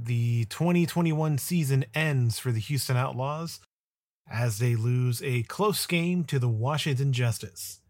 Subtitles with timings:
[0.00, 3.58] the 2021 season ends for the Houston Outlaws
[4.30, 7.80] as they lose a close game to the Washington Justice.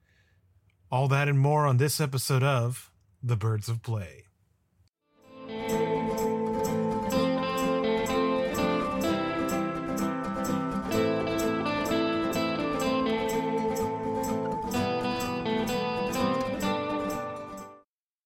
[0.90, 2.90] All that and more on this episode of
[3.22, 4.27] The Birds of Play.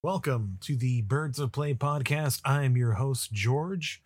[0.04, 2.40] Welcome to the Birds of Play podcast.
[2.44, 4.02] I am your host, George.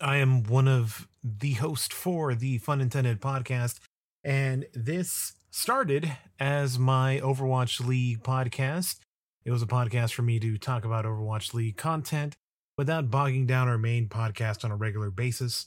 [0.00, 3.80] I am one of the host for the Fun Intended podcast,
[4.22, 9.00] and this started as my Overwatch League podcast.
[9.44, 12.36] It was a podcast for me to talk about Overwatch League content
[12.78, 15.66] without bogging down our main podcast on a regular basis.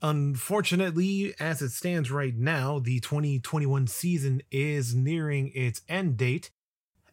[0.00, 6.50] Unfortunately, as it stands right now, the 2021 season is nearing its end date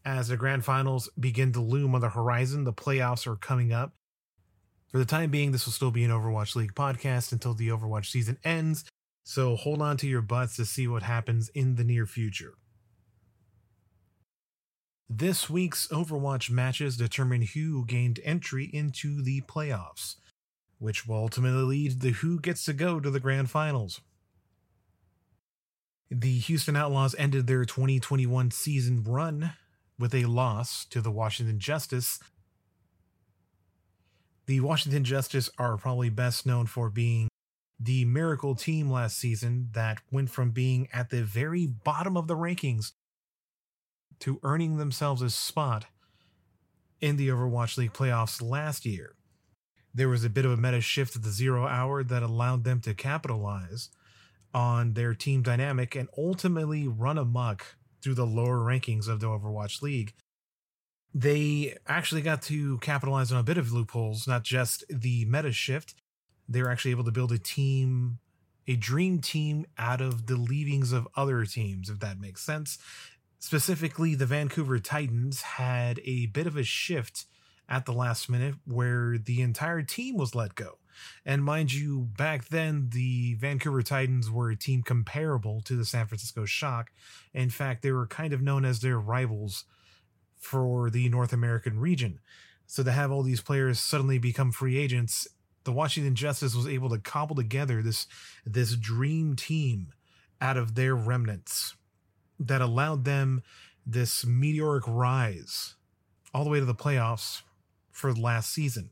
[0.05, 3.93] as the grand finals begin to loom on the horizon, the playoffs are coming up.
[4.89, 8.07] For the time being, this will still be an Overwatch League podcast until the Overwatch
[8.07, 8.85] season ends,
[9.23, 12.53] so hold on to your butts to see what happens in the near future.
[15.09, 20.15] This week's Overwatch matches determine who gained entry into the playoffs,
[20.79, 24.01] which will ultimately lead to who gets to go to the grand finals.
[26.11, 29.53] The Houston Outlaws ended their 2021 season run
[29.99, 32.19] with a loss to the Washington Justice.
[34.45, 37.29] The Washington Justice are probably best known for being
[37.79, 42.35] the miracle team last season that went from being at the very bottom of the
[42.35, 42.91] rankings
[44.19, 45.85] to earning themselves a spot
[47.01, 49.15] in the Overwatch League playoffs last year.
[49.93, 52.79] There was a bit of a meta shift at the zero hour that allowed them
[52.81, 53.89] to capitalize
[54.53, 59.81] on their team dynamic and ultimately run amok through the lower rankings of the Overwatch
[59.81, 60.13] League.
[61.15, 65.95] They actually got to capitalize on a bit of loopholes, not just the meta shift.
[66.49, 68.19] They were actually able to build a team,
[68.67, 72.77] a dream team out of the leavings of other teams, if that makes sense.
[73.39, 77.25] Specifically, the Vancouver Titans had a bit of a shift
[77.69, 80.77] at the last minute where the entire team was let go.
[81.25, 86.07] And mind you, back then, the Vancouver Titans were a team comparable to the San
[86.07, 86.91] Francisco Shock.
[87.33, 89.65] In fact, they were kind of known as their rivals
[90.37, 92.19] for the North American region.
[92.65, 95.27] So to have all these players suddenly become free agents,
[95.63, 98.07] the Washington Justice was able to cobble together this
[98.45, 99.93] this dream team
[100.41, 101.75] out of their remnants
[102.39, 103.43] that allowed them
[103.85, 105.75] this meteoric rise
[106.33, 107.41] all the way to the playoffs
[107.91, 108.89] for last season.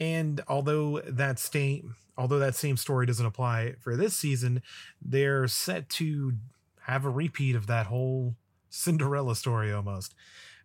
[0.00, 4.62] And although that same although that same story doesn't apply for this season,
[5.02, 6.34] they're set to
[6.82, 8.36] have a repeat of that whole
[8.68, 10.14] Cinderella story almost.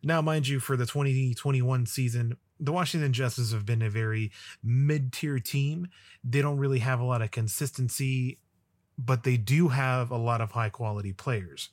[0.03, 4.31] Now, mind you, for the 2021 season, the Washington Justice have been a very
[4.63, 5.87] mid tier team.
[6.23, 8.39] They don't really have a lot of consistency,
[8.97, 11.69] but they do have a lot of high quality players.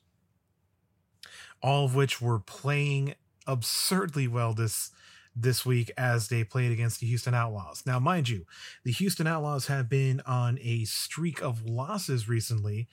[1.62, 3.15] All of which were playing
[3.47, 4.91] absurdly well this
[5.36, 7.84] this week as they played against the Houston Outlaws.
[7.84, 8.47] Now, mind you,
[8.84, 12.88] the Houston Outlaws have been on a streak of losses recently,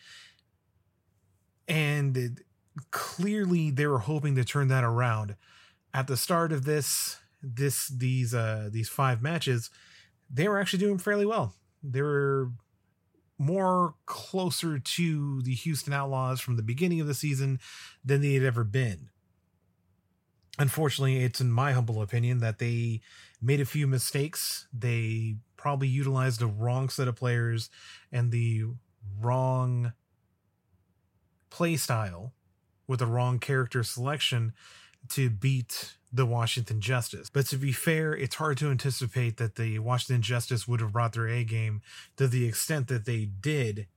[1.68, 2.42] and
[2.92, 5.38] clearly they were hoping to turn that around.
[5.94, 9.70] At the start of this, this these uh these five matches,
[10.30, 11.54] they were actually doing fairly well.
[11.82, 12.52] They were
[13.38, 17.60] more closer to the Houston Outlaws from the beginning of the season
[18.04, 19.10] than they had ever been
[20.60, 23.02] unfortunately, it's in my humble opinion that they
[23.42, 24.68] made a few mistakes.
[24.74, 27.70] They probably utilized the wrong set of players
[28.12, 28.66] and the
[29.20, 29.94] wrong
[31.50, 32.34] play style
[32.88, 34.54] with the wrong character selection
[35.10, 37.30] to beat the Washington Justice.
[37.30, 41.14] But to be fair, it's hard to anticipate that the Washington Justice would have brought
[41.14, 41.82] their A game
[42.18, 43.88] to the extent that they did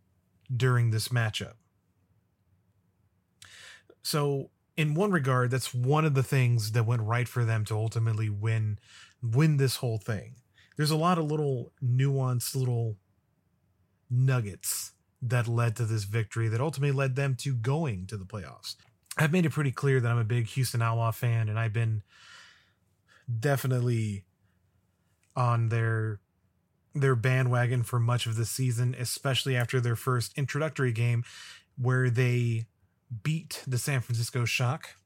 [0.54, 1.54] during this matchup.
[4.02, 7.74] So in one regard, that's one of the things that went right for them to
[7.74, 8.78] ultimately win
[9.22, 10.34] win this whole thing.
[10.76, 12.96] There's a lot of little nuanced little
[14.10, 14.92] nuggets
[15.22, 18.76] that led to this victory that ultimately led them to going to the playoffs.
[19.16, 22.02] I've made it pretty clear that I'm a big Houston Outlaw fan and I've been
[23.40, 24.24] definitely
[25.34, 26.20] on their
[26.94, 31.24] their bandwagon for much of the season, especially after their first introductory game
[31.76, 32.66] where they
[33.22, 34.96] beat the San Francisco Shock.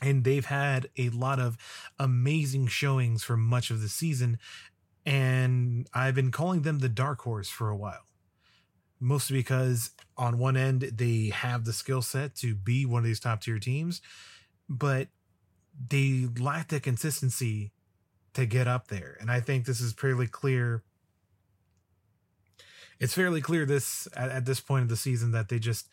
[0.00, 1.56] And they've had a lot of
[1.98, 4.38] amazing showings for much of the season.
[5.04, 8.06] And I've been calling them the dark horse for a while.
[9.00, 13.20] Mostly because on one end, they have the skill set to be one of these
[13.20, 14.00] top tier teams,
[14.68, 15.08] but
[15.88, 17.72] they lack the consistency
[18.34, 19.16] to get up there.
[19.20, 20.82] And I think this is fairly clear.
[22.98, 25.88] It's fairly clear this at, at this point of the season that they just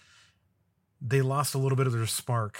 [1.01, 2.59] they lost a little bit of their spark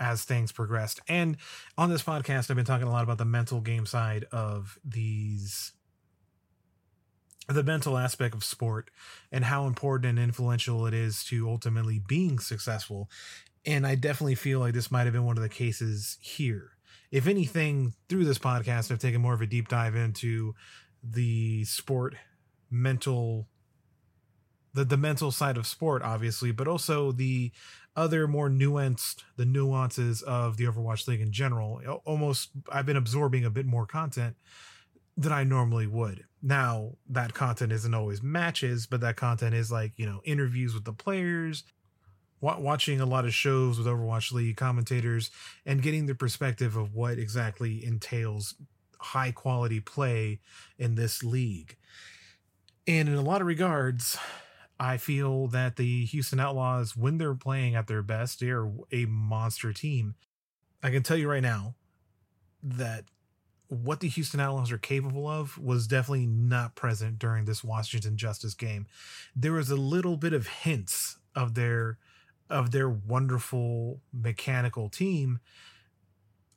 [0.00, 1.00] as things progressed.
[1.08, 1.36] And
[1.78, 5.72] on this podcast, I've been talking a lot about the mental game side of these
[7.48, 8.88] the mental aspect of sport
[9.32, 13.10] and how important and influential it is to ultimately being successful.
[13.66, 16.70] And I definitely feel like this might have been one of the cases here.
[17.10, 20.54] If anything, through this podcast, I've taken more of a deep dive into
[21.02, 22.14] the sport
[22.70, 23.48] mental
[24.74, 27.50] the the mental side of sport obviously but also the
[27.94, 33.44] other more nuanced the nuances of the overwatch league in general almost i've been absorbing
[33.44, 34.36] a bit more content
[35.16, 39.92] than i normally would now, that content isn't always matches, but that content is like,
[39.96, 41.62] you know, interviews with the players,
[42.40, 45.30] watching a lot of shows with Overwatch League commentators,
[45.64, 48.56] and getting the perspective of what exactly entails
[48.98, 50.40] high quality play
[50.78, 51.76] in this league.
[52.88, 54.18] And in a lot of regards,
[54.82, 59.04] I feel that the Houston Outlaws, when they're playing at their best, they are a
[59.04, 60.16] monster team.
[60.82, 61.76] I can tell you right now
[62.64, 63.04] that
[63.68, 68.54] what the Houston Outlaws are capable of was definitely not present during this Washington Justice
[68.54, 68.88] game.
[69.36, 71.98] There was a little bit of hints of their
[72.50, 75.38] of their wonderful mechanical team.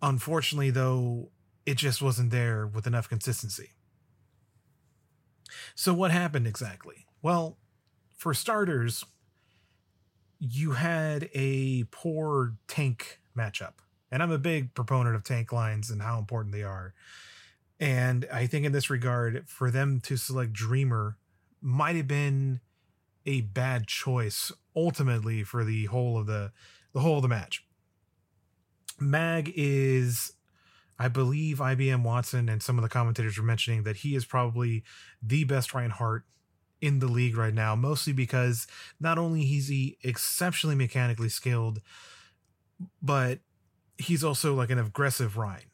[0.02, 1.30] Unfortunately, though,
[1.68, 3.74] it just wasn't there with enough consistency.
[5.76, 7.06] So what happened exactly?
[7.22, 7.60] Well,
[8.26, 9.06] for starters,
[10.40, 13.74] you had a poor tank matchup.
[14.12, 16.96] And I'm a big proponent of tank lines and how important they are.
[17.80, 21.18] And I think in this regard, for them to select Dreamer
[21.62, 22.62] might have been
[23.28, 26.52] a bad choice ultimately for the whole of the
[26.94, 27.64] the whole of the match.
[29.00, 30.34] Mag is
[30.98, 34.84] I believe IBM Watson and some of the commentators were mentioning that he is probably
[35.22, 36.24] the best Reinhardt
[36.82, 38.68] in the league right now, mostly because
[39.00, 41.82] not only he's he exceptionally mechanically skilled,
[43.02, 43.40] but
[43.98, 45.72] he's also like an aggressive Rein.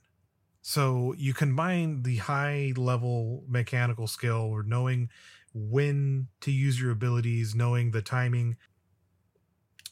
[0.61, 5.09] So you combine the high level mechanical skill or knowing
[5.53, 8.57] when to use your abilities, knowing the timing,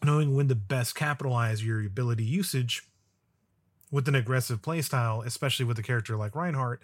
[0.03, 2.83] knowing when to best capitalize your ability usage
[3.91, 6.83] with an aggressive playstyle, especially with a character like Reinhardt,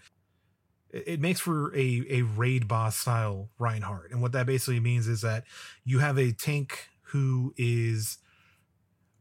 [0.95, 4.11] it makes for a, a raid boss style Reinhardt.
[4.11, 5.43] And what that basically means is that
[5.83, 8.17] you have a tank who is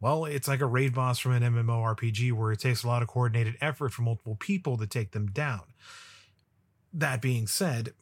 [0.00, 3.08] well, it's like a raid boss from an MMORPG where it takes a lot of
[3.08, 5.62] coordinated effort from multiple people to take them down.
[6.92, 7.94] That being said,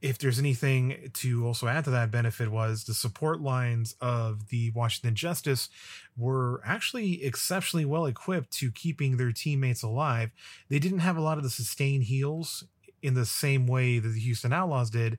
[0.00, 4.70] if there's anything to also add to that benefit was the support lines of the
[4.76, 5.68] Washington Justice
[6.16, 10.30] were actually exceptionally well equipped to keeping their teammates alive.
[10.68, 12.62] They didn't have a lot of the sustained heals
[13.02, 15.18] in the same way that the Houston Outlaws did,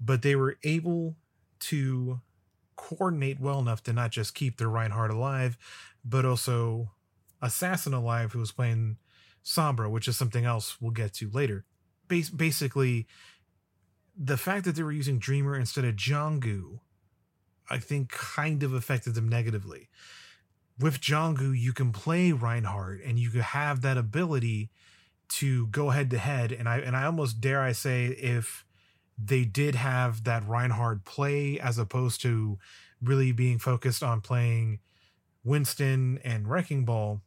[0.00, 1.16] but they were able
[1.60, 2.20] to
[2.76, 5.58] coordinate well enough to not just keep their Reinhardt alive,
[6.04, 6.92] but also
[7.42, 8.96] Assassin alive, who was playing
[9.44, 11.64] Sombra, which is something else we'll get to later.
[12.06, 13.06] Bas- basically,
[14.16, 16.80] the fact that they were using Dreamer instead of Jonggu,
[17.70, 19.88] I think, kind of affected them negatively.
[20.78, 24.70] With Jonggu, you can play Reinhardt and you can have that ability
[25.28, 26.52] to go head to head.
[26.52, 28.64] And I and I almost dare I say if
[29.16, 32.58] they did have that Reinhardt play as opposed to
[33.02, 34.78] really being focused on playing
[35.44, 37.20] Winston and Wrecking Ball.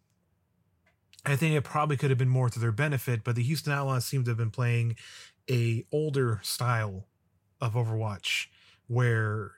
[1.26, 4.06] I think it probably could have been more to their benefit, but the Houston Outlaws
[4.06, 4.96] seem to have been playing
[5.50, 7.06] a older style
[7.60, 8.48] of Overwatch
[8.88, 9.52] where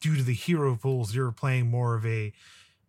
[0.00, 2.32] due to the hero pools, were playing more of a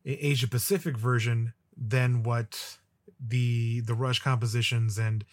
[0.06, 2.78] Asia Pacific version than what
[3.28, 5.26] the the rush compositions and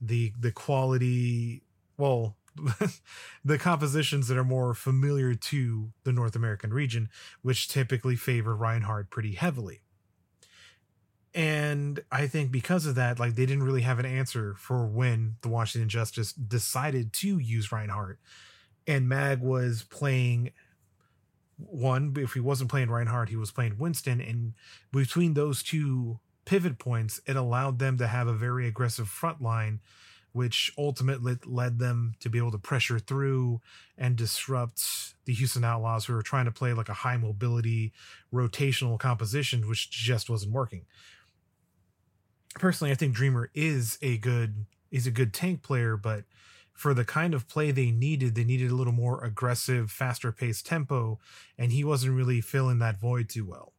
[0.00, 1.62] the the quality
[1.96, 2.36] well
[3.44, 7.08] the compositions that are more familiar to the North American region,
[7.42, 9.82] which typically favor Reinhardt pretty heavily.
[11.32, 15.36] And I think because of that, like they didn't really have an answer for when
[15.42, 18.18] the Washington Justice decided to use Reinhardt.
[18.86, 20.50] And Mag was playing
[21.56, 24.20] one, if he wasn't playing Reinhardt, he was playing Winston.
[24.20, 24.54] And
[24.92, 26.18] between those two
[26.50, 29.78] pivot points, it allowed them to have a very aggressive front line
[30.32, 33.60] which ultimately led them to be able to pressure through
[33.96, 37.92] and disrupt the Houston Outlaws, who were trying to play like a high mobility
[38.32, 40.86] rotational composition, which just wasn't working.
[42.54, 46.24] Personally, I think Dreamer is a good is a good tank player, but
[46.72, 50.66] for the kind of play they needed, they needed a little more aggressive, faster paced
[50.66, 51.20] tempo,
[51.56, 53.72] and he wasn't really filling that void too well.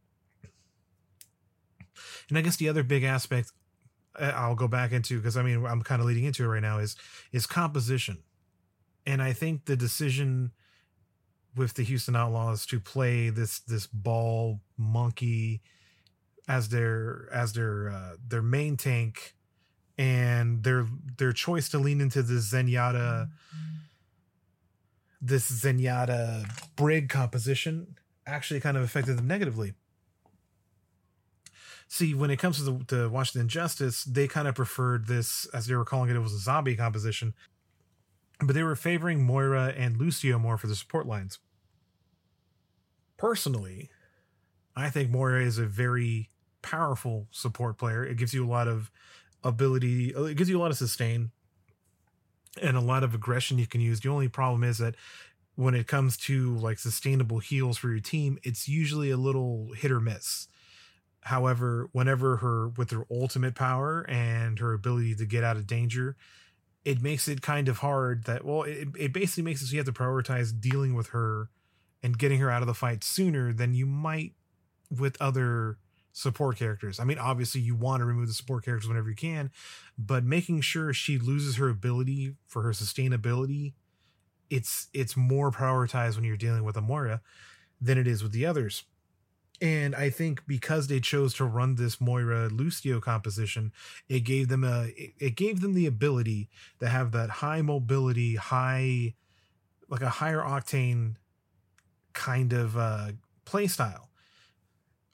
[2.29, 3.51] And I guess the other big aspect
[4.19, 6.79] I'll go back into because I mean I'm kind of leading into it right now
[6.79, 6.95] is
[7.31, 8.19] is composition,
[9.05, 10.51] and I think the decision
[11.55, 15.61] with the Houston Outlaws to play this this ball monkey
[16.47, 19.35] as their as their uh, their main tank
[19.97, 20.85] and their
[21.17, 23.29] their choice to lean into the Zenyatta
[25.21, 29.73] this Zenyatta Brig composition actually kind of affected them negatively.
[31.93, 35.67] See, when it comes to the to Washington Justice, they kind of preferred this, as
[35.67, 37.33] they were calling it, it was a zombie composition,
[38.39, 41.39] but they were favoring Moira and Lucio more for the support lines.
[43.17, 43.89] Personally,
[44.73, 46.29] I think Moira is a very
[46.61, 48.05] powerful support player.
[48.05, 48.89] It gives you a lot of
[49.43, 51.31] ability, it gives you a lot of sustain
[52.61, 53.99] and a lot of aggression you can use.
[53.99, 54.95] The only problem is that
[55.55, 59.91] when it comes to like sustainable heals for your team, it's usually a little hit
[59.91, 60.47] or miss.
[61.21, 66.15] However, whenever her with her ultimate power and her ability to get out of danger,
[66.83, 69.77] it makes it kind of hard that well, it, it basically makes it so you
[69.77, 71.49] have to prioritize dealing with her
[72.01, 74.33] and getting her out of the fight sooner than you might
[74.89, 75.77] with other
[76.11, 76.99] support characters.
[76.99, 79.51] I mean, obviously you want to remove the support characters whenever you can,
[79.97, 83.73] but making sure she loses her ability for her sustainability,
[84.49, 87.21] it's it's more prioritized when you're dealing with a Moira
[87.79, 88.83] than it is with the others.
[89.61, 93.71] And I think because they chose to run this Moira Lucio composition,
[94.09, 96.49] it gave them a it gave them the ability
[96.79, 99.13] to have that high mobility, high
[99.87, 101.15] like a higher octane
[102.13, 103.11] kind of uh
[103.45, 104.11] play style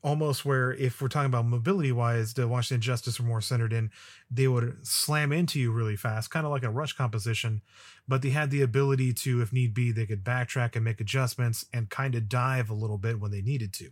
[0.04, 3.92] almost where if we're talking about mobility wise, the Washington Justice were more centered in,
[4.30, 7.62] they would slam into you really fast, kind of like a rush composition,
[8.08, 11.66] but they had the ability to, if need be, they could backtrack and make adjustments
[11.74, 13.90] and kind of dive a little bit when they needed to.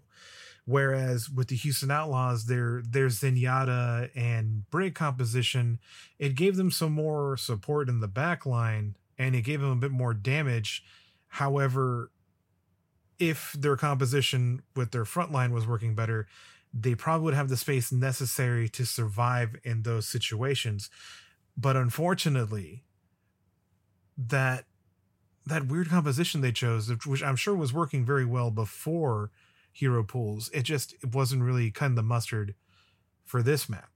[0.68, 5.80] Whereas with the Houston Outlaws, their their Zenyatta and Brig composition,
[6.18, 9.76] it gave them some more support in the back line and it gave them a
[9.76, 10.84] bit more damage.
[11.28, 12.10] However,
[13.20, 16.28] if their composition with their front line was working better,
[16.74, 20.90] they probably would have the space necessary to survive in those situations.
[21.56, 22.84] But unfortunately,
[24.18, 24.66] that
[25.46, 29.30] that weird composition they chose, which I'm sure was working very well before
[29.76, 32.56] hero pools, it just it wasn't really kind of the mustard
[33.26, 33.90] for this map.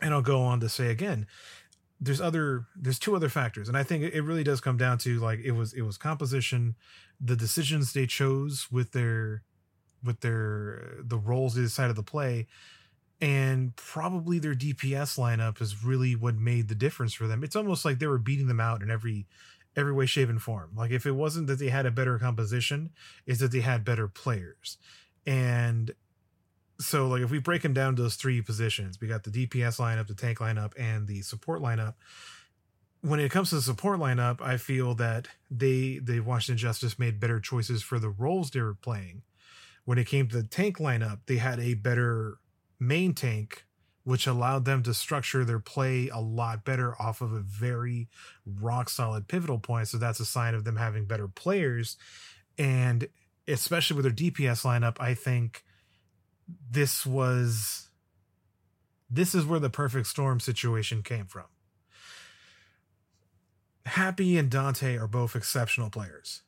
[0.00, 1.26] And I'll go on to say again,
[2.00, 3.68] there's other there's two other factors.
[3.68, 6.76] And i think it really does come down to like it was it was composition.
[7.20, 9.42] The decisions they chose with their
[10.04, 12.46] with their the roles they decided to play.
[13.20, 17.42] And probably their dps lineup is really what made the difference for them.
[17.42, 19.26] It's almost like they were beating them out in every
[19.76, 22.90] every way shape and form like if it wasn't that they had a better composition
[23.26, 24.78] is that they had better players
[25.26, 25.94] and
[26.82, 29.78] so like if we break them down to those three positions, we got the DPS
[29.78, 31.94] lineup, the tank lineup, and the support lineup.
[33.00, 37.20] When it comes to the support lineup, I feel that they the Washington Justice made
[37.20, 39.22] better choices for the roles they were playing.
[39.84, 42.38] When it came to the tank lineup, they had a better
[42.78, 43.64] main tank,
[44.04, 48.08] which allowed them to structure their play a lot better off of a very
[48.44, 49.88] rock solid pivotal point.
[49.88, 51.96] So that's a sign of them having better players.
[52.58, 53.08] And
[53.46, 55.64] especially with their DPS lineup, I think
[56.70, 57.88] this was
[59.08, 61.44] this is where the perfect storm situation came from.
[63.84, 66.42] Happy and Danteh are both exceptional players.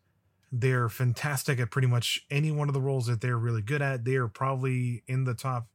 [0.51, 4.05] They're fantastic at pretty much any one of the roles that they're really good at.
[4.05, 5.67] They are probably in the top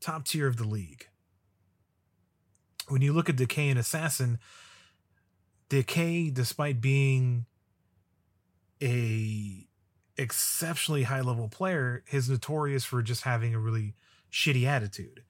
[0.00, 1.08] top tier of the league.
[2.88, 4.38] When you look at Decay and Assassin,
[5.68, 7.46] Decay, despite being
[8.82, 9.66] a
[10.16, 13.94] exceptionally high level player is notorious for just having a really
[14.30, 15.22] shitty attitude.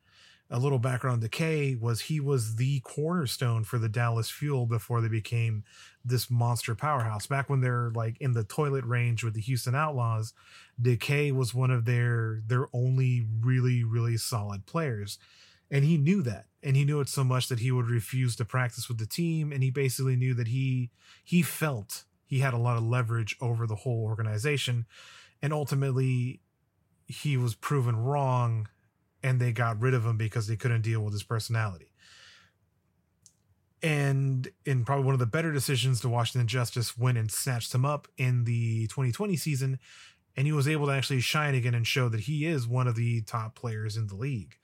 [0.52, 5.08] A little background Decay was he was the cornerstone for the Dallas Fuel before they
[5.08, 5.62] became
[6.04, 7.28] this monster powerhouse.
[7.28, 10.32] Back when they're like in the toilet range with the Houston Outlaws,
[10.80, 15.18] Decay was one of their their only really really solid players.
[15.70, 16.46] And he knew that.
[16.64, 19.52] And he knew it so much that he would refuse to practice with the team
[19.52, 20.90] and he basically knew that he
[21.22, 24.86] he felt he had a lot of leverage over the whole organization.
[25.42, 26.40] And ultimately,
[27.06, 28.68] he was proven wrong
[29.22, 31.92] and they got rid of him because they couldn't deal with his personality.
[33.82, 37.84] And in probably one of the better decisions, the Washington Justice went and snatched him
[37.84, 39.78] up in the 2020 season,
[40.36, 42.94] and he was able to actually shine again and show that he is one of
[42.94, 44.56] the top players in the league.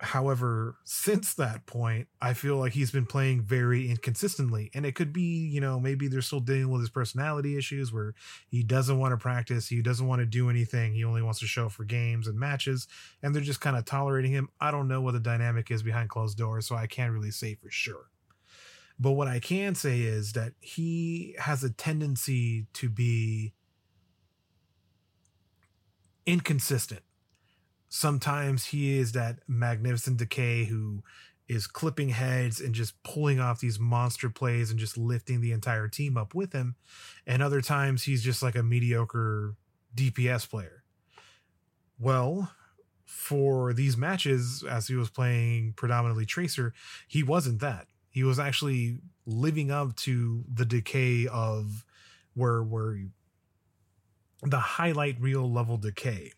[0.00, 4.70] However, since that point, I feel like he's been playing very inconsistently.
[4.74, 8.14] And it could be, you know, maybe they're still dealing with his personality issues where
[8.48, 11.46] he doesn't want to practice, he doesn't want to do anything, he only wants to
[11.46, 12.88] show up for games and matches,
[13.22, 14.48] and they're just kind of tolerating him.
[14.60, 17.54] I don't know what the dynamic is behind closed doors, so I can't really say
[17.54, 18.10] for sure.
[18.98, 23.54] But what I can say is that he has a tendency to be
[26.26, 27.02] inconsistent
[27.96, 31.04] Sometimes he is that magnificent decay who
[31.46, 35.86] is clipping heads and just pulling off these monster plays and just lifting the entire
[35.86, 36.74] team up with him.
[37.24, 39.54] And other times he's just like a mediocre
[39.94, 40.82] DPS player.
[41.96, 42.50] Well,
[43.04, 46.74] for these matches, as he was playing predominantly Tracer,
[47.06, 47.86] he wasn't that.
[48.10, 51.84] He was actually living up to the decay of
[52.34, 52.98] where where
[54.42, 56.32] the highlight reel level decay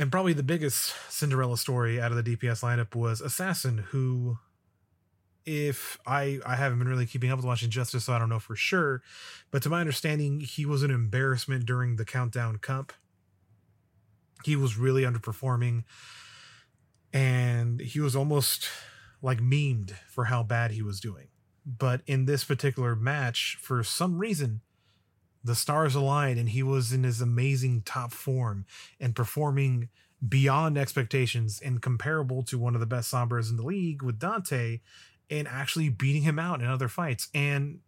[0.00, 4.38] and probably the biggest Cinderella story out of the DPS lineup was Assassin, who,
[5.44, 8.38] if I I haven't been really keeping up with watching Justice, so I don't know
[8.38, 9.02] for sure,
[9.50, 12.94] but to my understanding, he was an embarrassment during the Countdown Cup.
[14.42, 15.84] He was really underperforming,
[17.12, 18.70] and he was almost
[19.20, 21.28] like memed for how bad he was doing.
[21.66, 24.62] But in this particular match, for some reason,
[25.42, 28.66] the stars aligned and he was in his amazing top form
[28.98, 29.88] and performing
[30.26, 34.80] beyond expectations and comparable to one of the best sombras in the league with Danteh
[35.30, 37.28] and actually beating him out in other fights.
[37.34, 37.80] And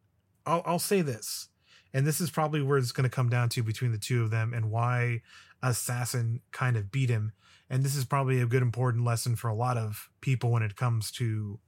[0.46, 1.48] I'll, I'll say this,
[1.92, 4.30] and this is probably where it's going to come down to between the two of
[4.30, 5.20] them and why
[5.62, 7.32] Assassin kind of beat him.
[7.68, 10.76] And this is probably a good important lesson for a lot of people when it
[10.76, 11.58] comes to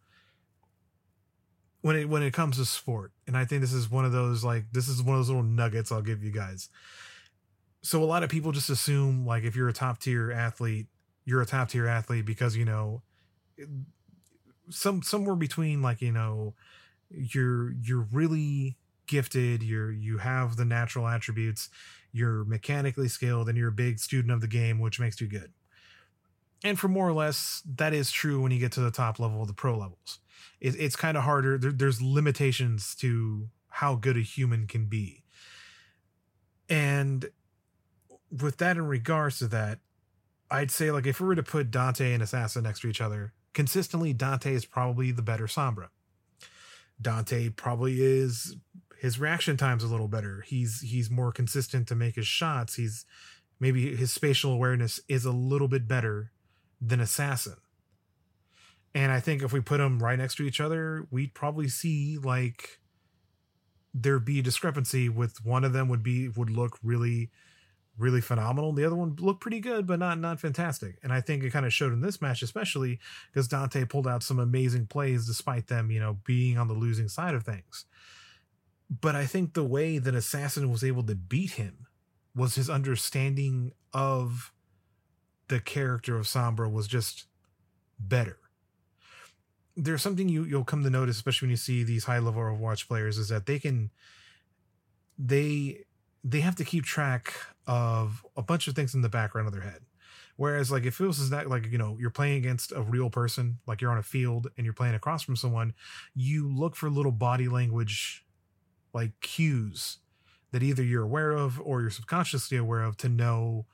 [1.84, 3.12] when it when it comes to sport.
[3.26, 5.42] And I think this is one of those like this is one of those little
[5.42, 6.70] nuggets I'll give you guys.
[7.82, 10.86] So a lot of people just assume like if you're a top tier athlete,
[11.26, 13.02] you're a top tier athlete because you know
[14.70, 16.54] some somewhere between like you know
[17.10, 21.68] you're you're really gifted you're you have the natural attributes
[22.12, 25.52] you're mechanically skilled and you're a big student of the game which makes you good
[26.64, 29.42] and for more or less that is true when you get to the top level
[29.42, 30.20] of the pro levels
[30.60, 31.58] it, it's kind of harder.
[31.58, 35.24] There, there's limitations to how good a human can be.
[36.68, 37.26] And
[38.30, 39.80] with that in regards to that,
[40.50, 43.32] I'd say like if we were to put Danteh and Assassin next to each other,
[43.52, 45.88] consistently Danteh is probably the better Sombra.
[47.02, 48.56] Danteh probably is
[48.98, 50.42] his reaction time's a little better.
[50.46, 52.76] He's he's more consistent to make his shots.
[52.76, 53.04] He's
[53.58, 56.32] maybe his spatial awareness is a little bit better
[56.80, 57.56] than Assassin.
[58.94, 62.18] And I think if we put them right next to each other, we'd probably see
[62.18, 62.78] like
[63.92, 67.30] there'd be a discrepancy with one of them would be would look really
[67.96, 68.72] really phenomenal.
[68.72, 70.98] The other one looked pretty good, but not not fantastic.
[71.02, 72.98] And I think it kind of showed in this match, especially
[73.32, 77.08] because Danteh pulled out some amazing plays despite them, you know, being on the losing
[77.08, 77.86] side of things.
[78.90, 81.86] But I think the way that Assassin was able to beat him
[82.34, 84.52] was his understanding of
[85.48, 87.26] the character of Sombra was just
[87.98, 88.38] better
[89.76, 92.86] there's something you you'll come to notice, especially when you see these high level Overwatch
[92.86, 93.90] players, is that they can
[95.18, 95.84] they
[96.22, 97.34] they have to keep track
[97.66, 99.82] of a bunch of things in the background of their head.
[100.36, 103.58] Whereas, like, if it was that, like, you know, you're playing against a real person,
[103.66, 105.74] like you're on a field and you're playing across from someone,
[106.14, 108.24] you look for little body language,
[108.92, 109.98] like cues
[110.50, 113.66] that either you're aware of or you're subconsciously aware of to know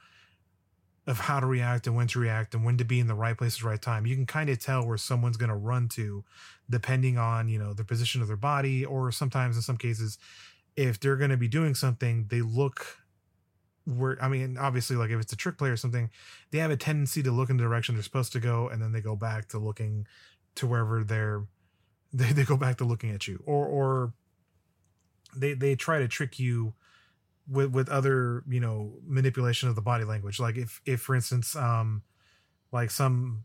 [1.11, 3.37] of how to react and when to react and when to be in the right
[3.37, 4.07] place at the right time.
[4.07, 6.25] You can kind of tell where someone's going to run to
[6.69, 10.19] depending on, you know, the position of their body or sometimes in some cases
[10.77, 12.99] if they're going to be doing something, they look
[13.87, 16.11] where I mean, obviously like if it's a trick play or something,
[16.51, 18.93] they have a tendency to look in the direction they're supposed to go and then
[18.93, 20.07] they go back to looking
[20.57, 21.45] to wherever they're
[22.13, 24.13] they, they go back to looking at you or or
[25.37, 26.75] they they try to trick you
[27.51, 30.39] with with other you know manipulation of the body language.
[30.39, 32.03] Like if if for instance um
[32.73, 33.45] like some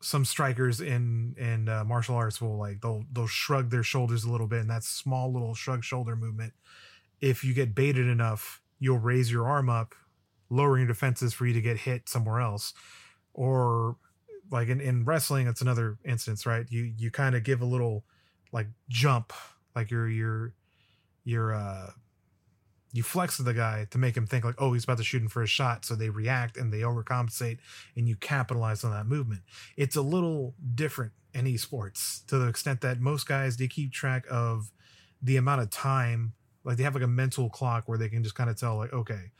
[0.00, 4.30] some strikers in in uh, martial arts will like they'll they'll shrug their shoulders a
[4.30, 6.52] little bit and that small little shrug shoulder movement.
[7.20, 9.94] If you get baited enough you'll raise your arm up
[10.50, 12.74] lowering your defenses for you to get hit somewhere else.
[13.32, 13.96] Or
[14.50, 16.66] like in, in wrestling it's another instance right?
[16.70, 18.04] You you kind of give a little
[18.52, 19.32] like jump
[19.74, 20.54] like you're you're
[21.24, 21.90] you're uh
[22.94, 25.28] you flex the guy to make him think like, oh, he's about to shoot him
[25.28, 25.84] for a shot.
[25.84, 27.58] So they react and they overcompensate
[27.96, 29.42] and you capitalize on that movement.
[29.76, 34.24] It's a little different in esports to the extent that most guys, they keep track
[34.30, 34.70] of
[35.20, 38.36] the amount of time, like they have like a mental clock where they can just
[38.36, 39.32] kind of tell like, okay,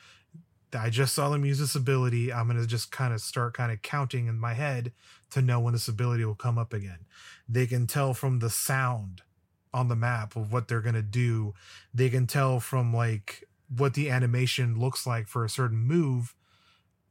[0.76, 2.32] I just saw them use this ability.
[2.32, 4.90] I'm going to just kind of start kind of counting in my head
[5.30, 7.06] to know when this ability will come up again.
[7.48, 9.22] They can tell from the sound
[9.74, 11.52] on the map of what they're going to do.
[11.92, 13.44] They can tell from like
[13.76, 16.34] what the animation looks like for a certain move.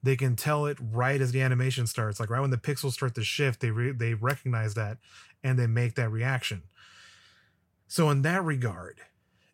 [0.01, 3.15] They can tell it right as the animation starts, like right when the pixels start
[3.15, 3.59] to shift.
[3.59, 4.97] They re- they recognize that
[5.43, 6.63] and they make that reaction.
[7.87, 9.01] So in that regard,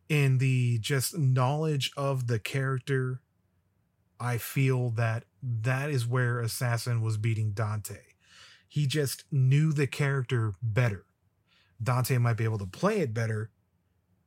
[0.08, 3.19] in the just knowledge of the character
[4.19, 8.00] I feel that that is where Assassin was beating Danteh.
[8.67, 11.06] He just knew the character better.
[11.82, 13.50] Danteh might be able to play it better,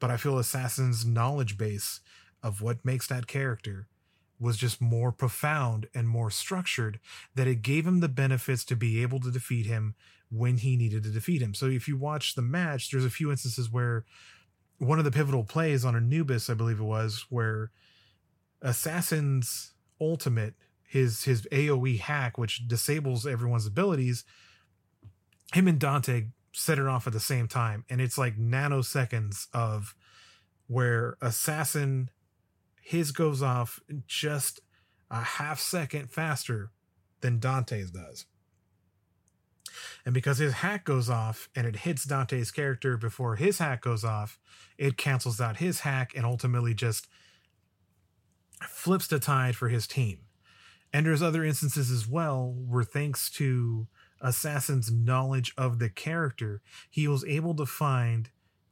[0.01, 2.01] but I feel Assassin's knowledge base
[2.43, 3.89] of what makes that character
[4.41, 6.99] was just more profound and more structured
[7.37, 9.95] that it gave him the benefits to be able to defeat him
[10.31, 11.55] when he needed to defeat him.
[11.55, 14.05] So if you watch the match, there's a few instances where
[14.79, 17.71] one of the pivotal plays on Anubis, I believe it was, where
[18.61, 24.25] Assassin's ultimate, his his AoE hack, which disables everyone's abilities,
[25.53, 29.95] him and Danteh set it off at the same time, and it's like nanoseconds of
[30.67, 32.11] where assassin
[32.81, 34.61] his goes off just
[35.11, 36.71] a half second faster
[37.21, 38.27] than Danteh's does.
[40.05, 44.05] And because his hack goes off and it hits Danteh's character before his hack goes
[44.05, 44.39] off,
[44.77, 47.07] it cancels out his hack and ultimately just
[48.69, 50.19] flips the tide for his team.
[50.93, 53.87] And there's other instances as well where, thanks to
[54.23, 58.31] Assassin's knowledge of the character, he was able to find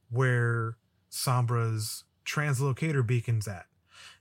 [0.09, 0.77] where
[1.11, 3.65] Sombra's translocator beacon's at.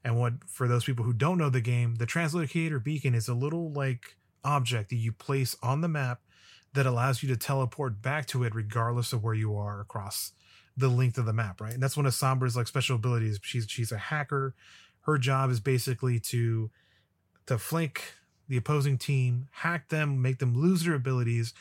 [0.04, 3.34] And what, for those people who don't know the game, the translocator beacon is a
[3.34, 6.20] little like object that you place on the map
[6.72, 10.32] that allows you to teleport back to it regardless of where you are across
[10.76, 11.74] the length of the map, right?
[11.74, 13.38] And that's one of Sombra's like special abilities.
[13.42, 14.54] She's she's a hacker
[15.02, 16.70] her job is basically to
[17.46, 18.14] to flank
[18.50, 21.54] the opposing team, hack them, make them lose their abilities,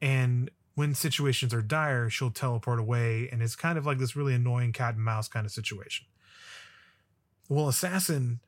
[0.00, 4.34] and when situations are dire, she'll teleport away, and it's kind of like this really
[4.34, 6.06] annoying cat and mouse kind of situation.
[7.48, 8.40] Well, Assassin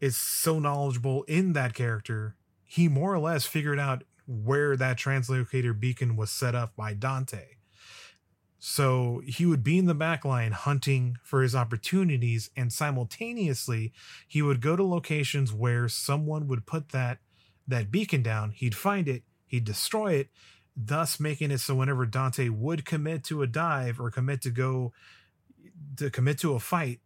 [0.00, 5.78] is so knowledgeable in that character, he more or less figured out where that translocator
[5.78, 7.57] beacon was set up by Danteh.
[8.58, 13.92] So he would be in the back line hunting for his opportunities, and simultaneously,
[14.26, 17.18] he would go to locations where someone would put that
[17.68, 18.50] that beacon down.
[18.50, 20.30] He'd find it, he'd destroy it,
[20.76, 24.92] thus making it so whenever Danteh would commit to a dive or commit to go
[25.96, 27.00] to commit to a fight,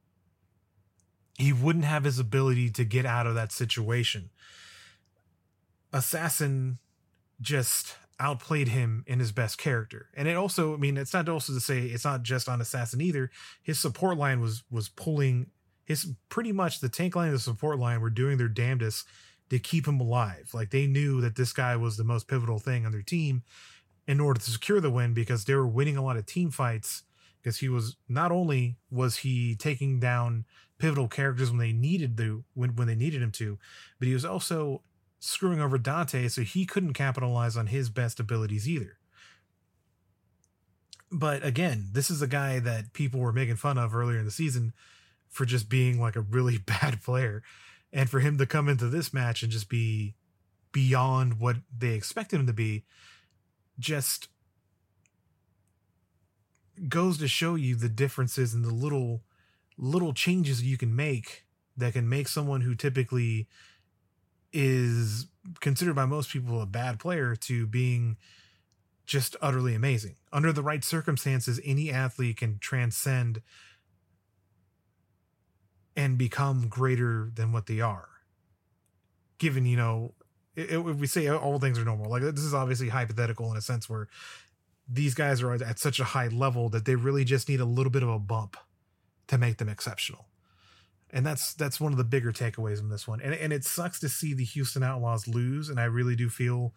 [1.37, 4.31] he wouldn't have his ability to get out of that situation.
[5.93, 6.79] Assassin
[7.41, 10.09] just outplayed him in his best character.
[10.15, 13.01] And it also, I mean, it's not also to say it's not just on Assassin
[13.01, 13.31] either.
[13.63, 15.51] His support line was was pulling
[15.85, 19.07] his pretty much the tank line and the support line were doing their damnedest
[19.51, 20.51] to keep him alive.
[20.55, 23.43] Like they knew that this guy was the most pivotal thing on their team
[24.07, 27.03] in order to secure the win because they were winning a lot of team fights
[27.43, 30.45] because he was not only was he taking down
[30.79, 33.59] pivotal characters when they needed to when, when they needed him to,
[33.99, 34.83] but he was also
[35.25, 38.99] screwing over Danteh, so he couldn't capitalize on his best abilities either.
[41.13, 44.33] But again, this is a guy that people were making fun of earlier in the
[44.33, 44.73] season
[45.29, 47.45] for just being like a really bad player.
[47.93, 50.17] And for him to come into this match and just be
[50.73, 52.85] beyond what they expected him to be,
[53.79, 54.27] just
[56.89, 59.23] goes to show you the differences and the little
[59.79, 61.45] little changes you can make
[61.77, 63.47] that can make someone who typically
[64.53, 65.27] is
[65.61, 68.17] considered by most people a bad player to being
[69.07, 70.17] just utterly amazing.
[70.33, 73.43] Under the right circumstances, any athlete can transcend
[75.97, 78.09] and become greater than what they are.
[79.39, 80.15] Given, you know,
[80.55, 83.89] if we say all things are normal, like this is obviously hypothetical in a sense
[83.89, 84.09] where
[84.89, 87.91] these guys are at such a high level that they really just need a little
[87.91, 88.57] bit of a bump
[89.27, 90.27] to make them exceptional
[91.13, 93.21] and that's that's one of the bigger takeaways in this one.
[93.21, 96.75] And and it sucks to see the Houston Outlaws lose, and I really do feel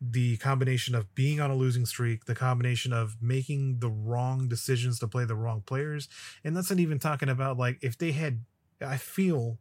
[0.00, 4.98] the combination of being on a losing streak, the combination of making the wrong decisions
[5.00, 6.08] to play the wrong players,
[6.44, 8.44] and that's not even talking about like if they had,
[8.80, 9.58] I feel,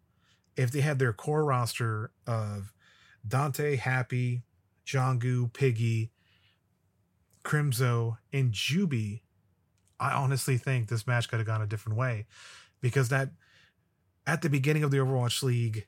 [0.56, 2.74] if they had their core roster of
[3.28, 4.44] Danteh, Happy,
[4.86, 6.12] Jongu, Piggy,
[7.44, 9.22] Crimzo, and Juby,
[10.00, 12.28] I honestly think this match could have gone a different way
[12.82, 13.32] because that
[14.30, 15.88] at the beginning of the Overwatch League,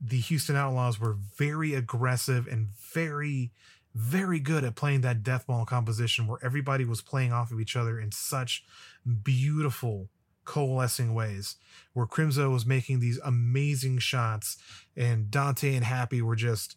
[0.00, 3.52] the Houston Outlaws were very aggressive and very,
[3.94, 7.76] very good at playing that death ball composition where everybody was playing off of each
[7.76, 8.64] other in such
[9.22, 10.08] beautiful
[10.46, 11.56] coalescing ways
[11.92, 14.56] where Crimzo was making these amazing shots
[14.96, 16.76] and Danteh and Happy were just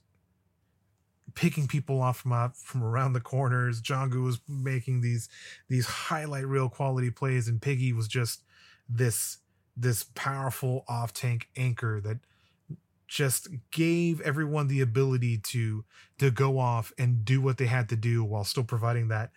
[1.34, 3.82] picking people off from from around the corners.
[3.82, 5.30] Jongu was making these
[5.70, 8.44] these highlight reel quality plays and Piggy was just
[8.90, 9.38] this
[9.76, 12.20] this powerful off tank anchor that
[13.08, 15.84] just gave everyone the ability to
[16.18, 19.32] to go off and do what they had to do while still providing that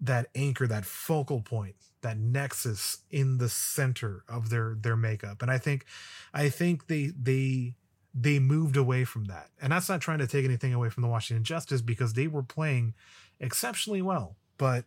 [0.00, 5.42] that anchor that focal point that nexus in the center of their their makeup.
[5.42, 5.84] And i think
[6.32, 7.74] i think they they
[8.14, 9.48] they moved away from that.
[9.58, 12.42] And that's not trying to take anything away from the washington justice because they were
[12.42, 12.94] playing
[13.40, 14.84] exceptionally well but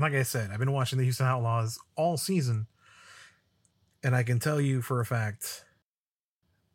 [0.00, 2.66] like i said i've been watching the houston outlaws all season
[4.02, 5.64] and i can tell you for a fact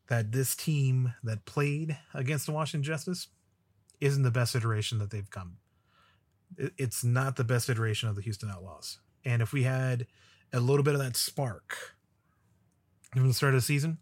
[0.08, 3.28] that this team that played against the washington justice
[4.02, 5.58] isn't the best iteration that they've come
[6.58, 9.00] it's not the best iteration of the Houston Outlaws.
[9.26, 10.08] And if we had
[10.52, 11.96] a little bit of that spark
[13.12, 14.00] from the start of the season,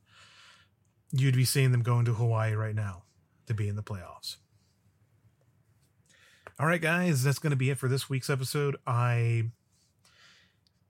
[1.12, 3.04] you'd be seeing them going to Hawaii right now
[3.48, 4.38] to be in the playoffs.
[6.62, 8.78] All right, guys, that's going to be it for this week's episode.
[8.86, 9.46] I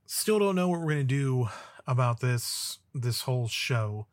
[0.05, 1.47] still don't know what we're going to do
[1.87, 4.07] about this this whole show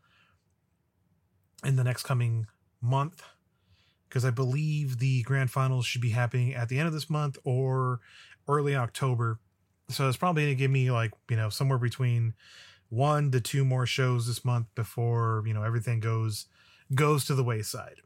[1.64, 2.46] in the next coming
[2.80, 3.24] month
[4.08, 7.38] because I believe the grand finals should be happening at the end of this month
[7.42, 7.98] or
[8.46, 9.40] early October.
[9.88, 12.34] So it's probably going to give me like, you know, somewhere between
[12.88, 16.46] one to two more shows this month before, you know, everything goes
[16.94, 17.96] goes to the wayside.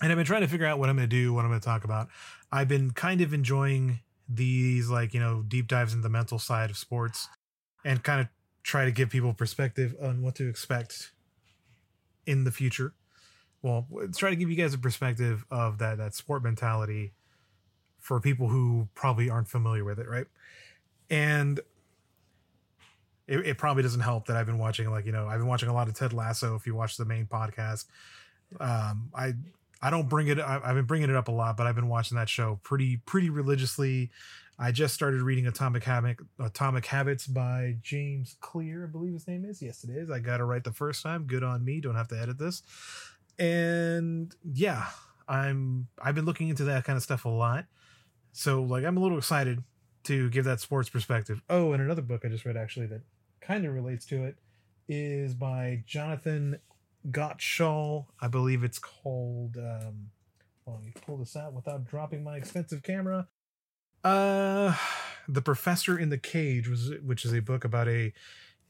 [0.00, 1.60] And I've been trying to figure out what I'm going to do, what I'm going
[1.60, 2.08] to talk about.
[2.52, 6.70] I've been kind of enjoying these like, you know, deep dives into the mental side
[6.70, 7.28] of sports
[7.84, 8.28] and kind of
[8.62, 11.12] try to give people perspective on what to expect
[12.26, 12.92] in the future.
[13.62, 17.12] Well try to give you guys a perspective of that that sport mentality
[17.98, 20.26] for people who probably aren't familiar with it right?
[21.10, 21.58] And
[23.26, 25.68] it, it, probably doesn't help that i've been watching like you know i've been watching
[25.68, 27.86] a lot of ted lasso if you watch the main podcast.
[28.60, 29.34] Um i
[29.82, 32.16] i don't bring it i've been bringing it up a lot but i've been watching
[32.16, 34.10] that show pretty pretty religiously
[34.60, 39.44] I just started reading Atomic Habit, Atomic Habits by James Clear, I believe his name
[39.44, 39.62] is.
[39.62, 40.10] Yes, it is.
[40.10, 41.28] I got it right the first time.
[41.28, 41.80] Good on me.
[41.80, 42.64] Don't have to edit this
[43.38, 44.86] and yeah
[45.28, 47.66] i'm i've been looking into that kind of stuff a lot
[48.32, 49.62] so like i'm a little excited
[50.02, 53.02] to give that sports perspective oh and another book i just read actually that
[53.40, 54.36] kind of relates to it
[54.88, 56.58] is by jonathan
[57.10, 60.10] gottschall i believe it's called um
[60.68, 63.28] well, me pull this out without dropping my expensive camera.
[64.04, 64.74] Uh
[65.26, 68.12] the professor in the cage was which is a book about a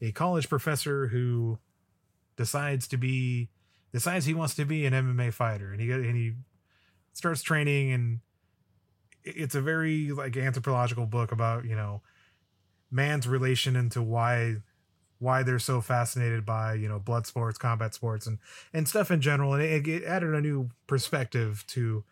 [0.01, 1.59] a college professor who
[2.37, 3.49] decides to be
[3.91, 6.33] decides he wants to be an MMA fighter, and he and he
[7.13, 8.19] starts training, and
[9.23, 12.01] it's a very like anthropological book about you know
[12.89, 14.55] man's relation into why
[15.19, 18.39] why they're so fascinated by you know blood sports, combat sports, and
[18.73, 22.03] and stuff in general, and it, it added a new perspective to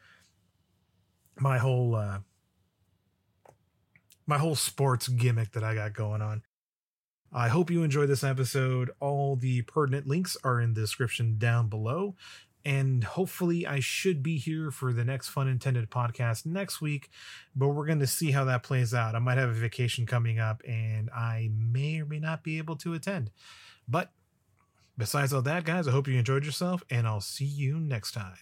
[1.40, 2.20] my whole uh
[4.26, 6.44] my whole sports gimmick that I got going on.
[7.34, 8.92] I hope you enjoyed this episode.
[9.00, 12.16] All the pertinent links are in the description down below.
[12.68, 17.10] And hopefully, I should be here for the next Fun Intended podcast next week,
[17.56, 19.16] but we're going to see how that plays out.
[19.16, 22.76] I might have a vacation coming up and I may or may not be able
[22.78, 23.32] to attend.
[23.88, 24.12] But
[24.98, 28.36] besides all that, guys, I hope you enjoyed yourself and I'll see you next time.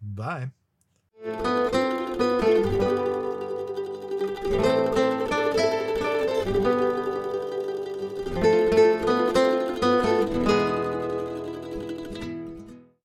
[0.00, 0.50] Bye.